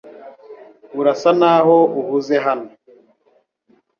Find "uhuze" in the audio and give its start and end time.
1.99-2.35